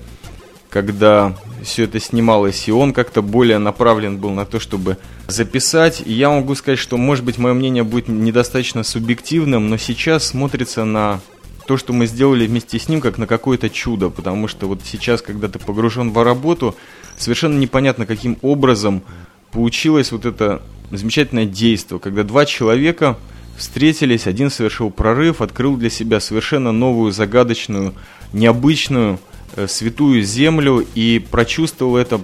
когда 0.70 1.36
все 1.62 1.84
это 1.84 2.00
снималось, 2.00 2.68
и 2.68 2.72
он 2.72 2.92
как-то 2.92 3.22
более 3.22 3.58
направлен 3.58 4.18
был 4.18 4.30
на 4.30 4.46
то, 4.46 4.60
чтобы 4.60 4.96
записать. 5.26 6.02
И 6.04 6.12
я 6.12 6.30
могу 6.30 6.54
сказать, 6.54 6.78
что, 6.78 6.96
может 6.96 7.24
быть, 7.24 7.38
мое 7.38 7.52
мнение 7.52 7.82
будет 7.82 8.08
недостаточно 8.08 8.82
субъективным, 8.82 9.68
но 9.68 9.76
сейчас 9.76 10.26
смотрится 10.26 10.84
на 10.84 11.20
то, 11.66 11.76
что 11.76 11.92
мы 11.92 12.06
сделали 12.06 12.46
вместе 12.46 12.78
с 12.78 12.88
ним, 12.88 13.00
как 13.00 13.18
на 13.18 13.26
какое-то 13.26 13.70
чудо, 13.70 14.10
потому 14.10 14.48
что 14.48 14.66
вот 14.66 14.80
сейчас, 14.84 15.22
когда 15.22 15.48
ты 15.48 15.58
погружен 15.58 16.10
в 16.10 16.24
работу, 16.24 16.74
совершенно 17.16 17.58
непонятно, 17.58 18.06
каким 18.06 18.38
образом 18.42 19.02
получилось 19.52 20.12
вот 20.12 20.26
это 20.26 20.62
замечательное 20.90 21.46
действие, 21.46 22.00
когда 22.00 22.22
два 22.22 22.46
человека 22.46 23.18
встретились, 23.56 24.26
один 24.26 24.50
совершил 24.50 24.90
прорыв, 24.90 25.40
открыл 25.42 25.76
для 25.76 25.90
себя 25.90 26.20
совершенно 26.20 26.72
новую, 26.72 27.12
загадочную, 27.12 27.94
необычную, 28.32 29.18
э, 29.56 29.66
святую 29.68 30.22
землю 30.22 30.86
и 30.94 31.24
прочувствовал 31.30 31.96
это 31.96 32.20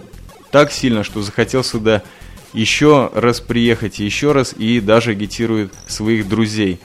так 0.51 0.73
сильно, 0.73 1.05
что 1.05 1.23
захотел 1.23 1.63
сюда 1.63 2.03
еще 2.53 3.11
раз 3.15 3.41
приехать, 3.41 3.99
еще 3.99 4.33
раз 4.33 4.55
и 4.57 4.81
даже 4.81 5.11
агитирует 5.11 5.73
своих 5.87 6.29
друзей. 6.29 6.81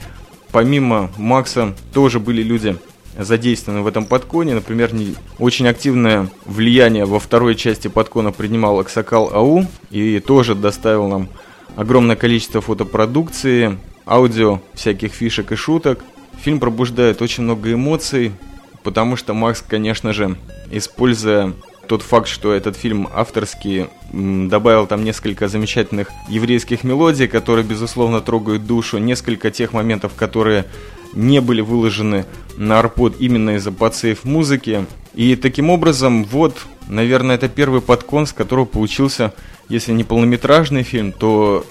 Помимо 0.50 1.10
Макса 1.16 1.74
тоже 1.94 2.20
были 2.20 2.42
люди 2.42 2.76
задействованы 3.18 3.82
в 3.82 3.86
этом 3.86 4.06
подконе. 4.06 4.54
Например, 4.54 4.92
не 4.94 5.14
очень 5.38 5.66
активное 5.68 6.28
влияние 6.44 7.04
во 7.04 7.18
второй 7.18 7.54
части 7.54 7.88
подкона 7.88 8.32
принимал 8.32 8.78
Аксакал 8.78 9.30
АУ 9.32 9.66
и 9.90 10.20
тоже 10.20 10.54
доставил 10.54 11.08
нам 11.08 11.28
огромное 11.76 12.16
количество 12.16 12.60
фотопродукции, 12.60 13.78
аудио, 14.06 14.60
всяких 14.74 15.12
фишек 15.12 15.52
и 15.52 15.56
шуток. 15.56 16.00
Фильм 16.40 16.60
пробуждает 16.60 17.22
очень 17.22 17.44
много 17.44 17.72
эмоций, 17.72 18.32
потому 18.82 19.16
что 19.16 19.34
Макс, 19.34 19.62
конечно 19.66 20.12
же, 20.12 20.36
используя 20.70 21.52
тот 21.86 22.02
факт, 22.02 22.28
что 22.28 22.52
этот 22.52 22.76
фильм 22.76 23.08
авторский, 23.12 23.86
добавил 24.12 24.86
там 24.86 25.04
несколько 25.04 25.48
замечательных 25.48 26.08
еврейских 26.28 26.84
мелодий, 26.84 27.28
которые, 27.28 27.64
безусловно, 27.64 28.20
трогают 28.20 28.66
душу, 28.66 28.98
несколько 28.98 29.50
тех 29.50 29.72
моментов, 29.72 30.12
которые 30.16 30.66
не 31.14 31.40
были 31.40 31.60
выложены 31.60 32.24
на 32.56 32.78
арпод 32.78 33.16
именно 33.18 33.56
из-за 33.56 33.72
подсейв 33.72 34.24
музыки. 34.24 34.86
И 35.14 35.36
таким 35.36 35.70
образом, 35.70 36.24
вот, 36.24 36.66
наверное, 36.88 37.34
это 37.34 37.48
первый 37.48 37.82
подкон, 37.82 38.26
с 38.26 38.32
которого 38.32 38.64
получился, 38.64 39.34
если 39.68 39.92
не 39.92 40.04
полнометражный 40.04 40.82
фильм, 40.82 41.12
то 41.12 41.66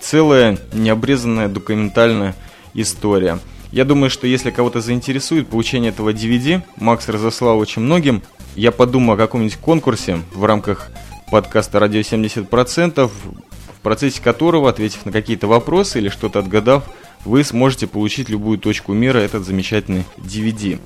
целая 0.00 0.58
необрезанная 0.72 1.48
документальная 1.48 2.36
история. 2.74 3.38
Я 3.74 3.84
думаю, 3.84 4.08
что 4.08 4.28
если 4.28 4.52
кого-то 4.52 4.80
заинтересует 4.80 5.48
получение 5.48 5.90
этого 5.90 6.10
DVD, 6.10 6.62
Макс 6.76 7.08
разослал 7.08 7.58
очень 7.58 7.82
многим. 7.82 8.22
Я 8.54 8.70
подумаю 8.70 9.16
о 9.16 9.18
каком-нибудь 9.18 9.56
конкурсе 9.56 10.20
в 10.32 10.44
рамках 10.44 10.92
подкаста 11.32 11.80
«Радио 11.80 11.98
70%», 11.98 13.10
в 13.10 13.80
процессе 13.82 14.22
которого, 14.22 14.70
ответив 14.70 15.04
на 15.06 15.10
какие-то 15.10 15.48
вопросы 15.48 15.98
или 15.98 16.08
что-то 16.08 16.38
отгадав, 16.38 16.84
вы 17.24 17.42
сможете 17.42 17.88
получить 17.88 18.28
любую 18.28 18.58
точку 18.58 18.92
мира 18.92 19.18
этот 19.18 19.44
замечательный 19.44 20.04
DVD. 20.18 20.78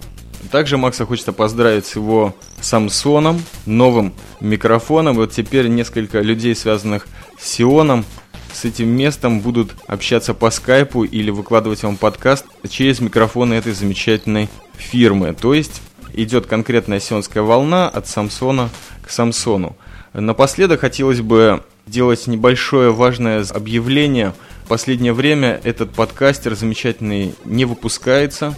Также 0.51 0.79
Макса 0.79 1.05
хочется 1.05 1.35
поздравить 1.35 1.85
с 1.85 1.95
его 1.95 2.35
Самсоном, 2.63 3.43
новым 3.67 4.15
микрофоном. 4.41 5.17
Вот 5.17 5.33
теперь 5.33 5.69
несколько 5.69 6.21
людей, 6.21 6.55
связанных 6.55 7.07
с 7.39 7.51
Сионом, 7.51 8.07
с 8.53 8.65
этим 8.65 8.89
местом 8.89 9.41
будут 9.41 9.75
общаться 9.87 10.35
по 10.35 10.51
скайпу 10.51 11.05
или 11.05 11.31
выкладывать 11.31 11.83
вам 11.83 11.97
подкаст 11.97 12.47
через 12.69 13.01
микрофоны 13.01 13.55
этой 13.55 13.73
замечательной 13.73 14.49
фирмы. 14.77 15.35
То 15.35 15.55
есть 15.55 15.81
идет 16.15 16.47
конкретная 16.47 17.01
сионская 17.01 17.43
волна 17.43 17.89
от 17.89 18.07
Самсона 18.07 18.71
к 19.07 19.11
Самсону. 19.11 19.77
Напоследок 20.13 20.81
хотелось 20.81 21.21
бы 21.21 21.63
сделать 21.87 22.27
небольшое 22.27 22.93
важное 22.93 23.45
объявление– 23.53 24.35
последнее 24.69 25.15
время 25.15 25.61
этот 25.65 25.91
подкастер 25.91 26.55
замечательный 26.55 27.35
не 27.45 27.65
выпускается. 27.65 28.55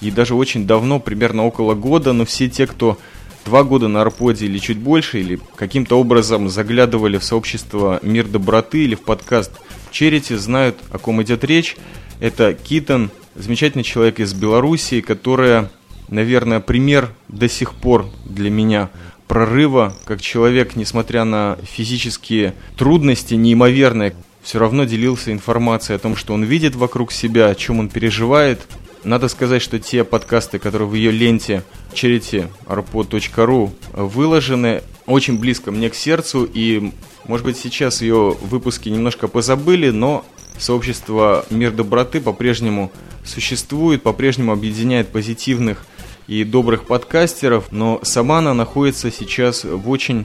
И 0.00 0.10
даже 0.10 0.34
очень 0.34 0.66
давно, 0.66 1.00
примерно 1.00 1.46
около 1.46 1.74
года, 1.74 2.12
но 2.12 2.26
все 2.26 2.48
те, 2.48 2.66
кто 2.66 2.98
два 3.44 3.64
года 3.64 3.88
на 3.88 4.02
Арподе 4.02 4.46
или 4.46 4.58
чуть 4.58 4.78
больше, 4.78 5.20
или 5.20 5.40
каким-то 5.56 5.98
образом 5.98 6.48
заглядывали 6.48 7.18
в 7.18 7.24
сообщество 7.24 8.00
«Мир 8.02 8.26
доброты» 8.26 8.84
или 8.84 8.94
в 8.94 9.02
подкаст 9.02 9.52
«Черити», 9.90 10.34
знают, 10.34 10.76
о 10.90 10.98
ком 10.98 11.22
идет 11.22 11.44
речь. 11.44 11.76
Это 12.20 12.54
Китон, 12.54 13.10
замечательный 13.34 13.84
человек 13.84 14.20
из 14.20 14.34
Белоруссии, 14.34 15.00
которая, 15.00 15.70
наверное, 16.08 16.60
пример 16.60 17.10
до 17.28 17.48
сих 17.48 17.74
пор 17.74 18.06
для 18.24 18.50
меня 18.50 18.90
прорыва, 19.28 19.94
как 20.04 20.20
человек, 20.20 20.76
несмотря 20.76 21.24
на 21.24 21.58
физические 21.62 22.54
трудности 22.76 23.34
неимоверные, 23.34 24.14
все 24.42 24.58
равно 24.58 24.84
делился 24.84 25.32
информацией 25.32 25.96
о 25.96 25.98
том, 25.98 26.16
что 26.16 26.34
он 26.34 26.44
видит 26.44 26.76
вокруг 26.76 27.12
себя, 27.12 27.48
о 27.48 27.54
чем 27.54 27.80
он 27.80 27.88
переживает. 27.88 28.60
Надо 29.04 29.28
сказать, 29.28 29.60
что 29.60 29.78
те 29.78 30.02
подкасты, 30.02 30.58
которые 30.58 30.88
в 30.88 30.94
ее 30.94 31.10
ленте 31.10 31.62
charity.arpod.ru 31.92 33.70
выложены, 33.92 34.82
очень 35.06 35.38
близко 35.38 35.70
мне 35.70 35.90
к 35.90 35.94
сердцу, 35.94 36.48
и, 36.50 36.90
может 37.26 37.44
быть, 37.44 37.58
сейчас 37.58 38.00
ее 38.00 38.34
выпуски 38.40 38.88
немножко 38.88 39.28
позабыли, 39.28 39.90
но 39.90 40.24
сообщество 40.58 41.44
«Мир 41.50 41.70
доброты» 41.72 42.20
по-прежнему 42.20 42.90
существует, 43.24 44.02
по-прежнему 44.02 44.52
объединяет 44.52 45.08
позитивных 45.08 45.84
и 46.26 46.42
добрых 46.42 46.84
подкастеров, 46.84 47.72
но 47.72 48.00
сама 48.02 48.38
она 48.38 48.54
находится 48.54 49.10
сейчас 49.10 49.64
в 49.64 49.90
очень 49.90 50.24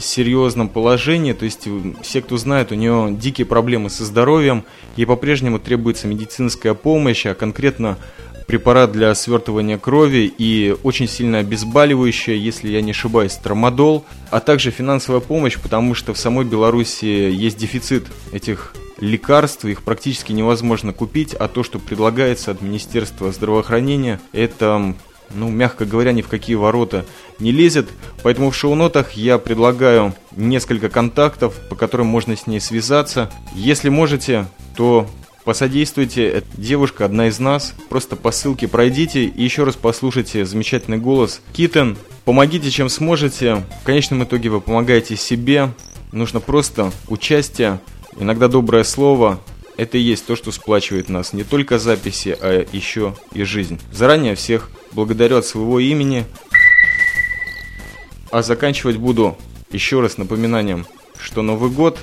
серьезном 0.00 0.68
положении, 0.68 1.32
то 1.32 1.44
есть 1.44 1.66
э, 1.66 1.92
все, 2.02 2.22
кто 2.22 2.36
знает, 2.36 2.72
у 2.72 2.74
нее 2.74 3.08
дикие 3.10 3.46
проблемы 3.46 3.90
со 3.90 4.04
здоровьем, 4.04 4.64
ей 4.96 5.06
по-прежнему 5.06 5.58
требуется 5.58 6.06
медицинская 6.06 6.74
помощь, 6.74 7.26
а 7.26 7.34
конкретно 7.34 7.98
препарат 8.46 8.92
для 8.92 9.14
свертывания 9.14 9.78
крови 9.78 10.32
и 10.36 10.76
очень 10.82 11.08
сильно 11.08 11.38
обезболивающее, 11.38 12.38
если 12.38 12.70
я 12.70 12.82
не 12.82 12.90
ошибаюсь, 12.90 13.32
трамадол, 13.32 14.04
а 14.30 14.40
также 14.40 14.70
финансовая 14.70 15.20
помощь, 15.20 15.58
потому 15.58 15.94
что 15.94 16.12
в 16.12 16.18
самой 16.18 16.44
Беларуси 16.44 17.04
есть 17.04 17.56
дефицит 17.56 18.06
этих 18.32 18.74
лекарств, 19.00 19.64
их 19.64 19.82
практически 19.82 20.32
невозможно 20.32 20.92
купить, 20.92 21.34
а 21.34 21.48
то, 21.48 21.62
что 21.62 21.78
предлагается 21.78 22.50
от 22.50 22.62
Министерства 22.62 23.32
здравоохранения, 23.32 24.20
это 24.32 24.94
ну, 25.34 25.48
мягко 25.48 25.84
говоря, 25.84 26.12
ни 26.12 26.22
в 26.22 26.28
какие 26.28 26.56
ворота 26.56 27.04
не 27.38 27.52
лезет. 27.52 27.88
Поэтому 28.22 28.50
в 28.50 28.56
шоу-нотах 28.56 29.12
я 29.12 29.38
предлагаю 29.38 30.14
несколько 30.36 30.88
контактов, 30.88 31.54
по 31.68 31.76
которым 31.76 32.06
можно 32.06 32.36
с 32.36 32.46
ней 32.46 32.60
связаться. 32.60 33.30
Если 33.54 33.88
можете, 33.88 34.46
то 34.76 35.06
посодействуйте. 35.44 36.44
Девушка 36.54 37.04
одна 37.04 37.28
из 37.28 37.38
нас. 37.38 37.74
Просто 37.88 38.16
по 38.16 38.30
ссылке 38.30 38.68
пройдите 38.68 39.24
и 39.24 39.42
еще 39.42 39.64
раз 39.64 39.76
послушайте 39.76 40.44
замечательный 40.44 40.98
голос 40.98 41.40
Китен. 41.52 41.96
Помогите, 42.24 42.70
чем 42.70 42.88
сможете. 42.88 43.64
В 43.82 43.84
конечном 43.84 44.24
итоге 44.24 44.48
вы 44.48 44.60
помогаете 44.60 45.16
себе. 45.16 45.70
Нужно 46.12 46.40
просто 46.40 46.92
участие, 47.08 47.80
иногда 48.18 48.46
доброе 48.46 48.84
слово, 48.84 49.40
это 49.76 49.96
и 49.96 50.02
есть 50.02 50.26
то, 50.26 50.36
что 50.36 50.52
сплачивает 50.52 51.08
нас 51.08 51.32
не 51.32 51.44
только 51.44 51.78
записи, 51.78 52.36
а 52.40 52.66
еще 52.72 53.16
и 53.32 53.42
жизнь. 53.44 53.80
Заранее 53.90 54.34
всех 54.34 54.70
благодарю 54.92 55.38
от 55.38 55.46
своего 55.46 55.80
имени. 55.80 56.24
А 58.30 58.42
заканчивать 58.42 58.96
буду 58.96 59.36
еще 59.70 60.00
раз 60.00 60.18
напоминанием, 60.18 60.86
что 61.18 61.42
Новый 61.42 61.70
год 61.70 61.98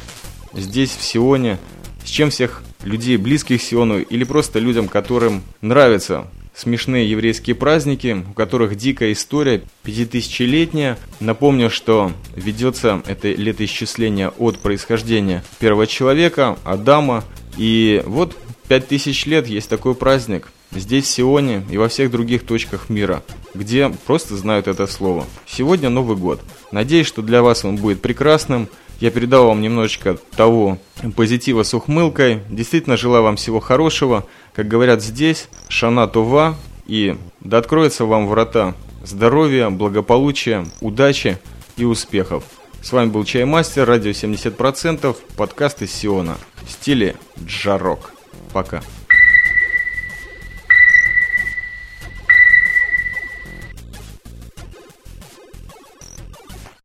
здесь, 0.54 0.96
в 0.96 1.04
Сионе, 1.04 1.58
с 2.04 2.10
чем 2.10 2.30
всех 2.30 2.64
людей, 2.84 3.18
близких 3.18 3.62
Сиону, 3.62 4.00
или 4.00 4.24
просто 4.24 4.60
людям, 4.60 4.88
которым 4.88 5.44
нравятся 5.62 6.28
смешные 6.56 7.10
еврейские 7.10 7.56
праздники, 7.56 8.24
у 8.30 8.34
которых 8.34 8.76
дикая 8.76 9.14
история, 9.14 9.62
пятитысячелетняя. 9.84 10.98
Напомню, 11.20 11.70
что 11.70 12.12
ведется 12.36 13.02
это 13.08 13.32
летоисчисление 13.32 14.30
от 14.30 14.60
происхождения 14.60 15.44
первого 15.60 15.88
человека, 15.88 16.58
Адама. 16.64 17.24
И 17.58 18.04
вот 18.06 18.36
пять 18.68 18.88
тысяч 18.88 19.26
лет 19.26 19.48
есть 19.48 19.70
такой 19.70 19.96
праздник– 19.96 20.52
здесь, 20.72 21.06
в 21.06 21.10
Сионе 21.10 21.64
и 21.70 21.78
во 21.78 21.88
всех 21.88 22.12
других 22.12 22.46
точках 22.46 22.90
мира, 22.90 23.24
где 23.54 23.90
просто 24.06 24.36
знают 24.36 24.68
это 24.68 24.88
слово. 24.88 25.26
Сегодня 25.48 25.90
Новый 25.90 26.18
год. 26.18 26.42
Надеюсь, 26.72 27.08
что 27.08 27.22
для 27.22 27.42
вас 27.42 27.66
он 27.66 27.78
будет 27.78 28.02
прекрасным. 28.02 28.68
Я 29.00 29.12
передал 29.12 29.48
вам 29.48 29.62
немножечко 29.62 30.18
того 30.36 30.78
позитива 31.16 31.64
с 31.64 31.74
ухмылкой. 31.74 32.42
Действительно 32.50 32.98
желаю 32.98 33.24
вам 33.24 33.38
всего 33.38 33.60
хорошего. 33.60 34.26
Как 34.54 34.68
говорят 34.68 35.02
здесь, 35.02 35.48
шана 35.70 36.08
това. 36.08 36.56
И 36.86 37.16
да 37.40 37.60
откроются 37.60 38.06
вам 38.06 38.28
врата 38.28 38.76
здоровья, 39.04 39.70
благополучия, 39.70 40.66
удачи 40.82 41.38
и 41.78 41.86
успехов. 41.86 42.44
С 42.82 42.92
вами 42.92 43.10
был 43.10 43.24
Чаймастер, 43.26 43.86
радио 43.86 44.12
70%, 44.12 45.16
подкаст 45.36 45.82
из 45.82 45.94
Сиона 45.94 46.38
в 46.64 46.72
стиле 46.72 47.16
джарок. 47.46 48.14
Пока. 48.54 48.82